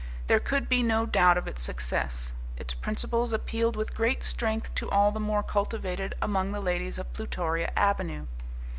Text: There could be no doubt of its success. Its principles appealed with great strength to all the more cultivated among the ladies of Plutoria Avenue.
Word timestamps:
There 0.25 0.39
could 0.39 0.67
be 0.67 0.81
no 0.81 1.05
doubt 1.05 1.37
of 1.37 1.47
its 1.47 1.61
success. 1.61 2.33
Its 2.57 2.73
principles 2.73 3.33
appealed 3.33 3.75
with 3.75 3.93
great 3.93 4.23
strength 4.23 4.73
to 4.73 4.89
all 4.89 5.11
the 5.11 5.19
more 5.19 5.43
cultivated 5.43 6.15
among 6.23 6.53
the 6.53 6.59
ladies 6.59 6.97
of 6.97 7.13
Plutoria 7.13 7.71
Avenue. 7.75 8.25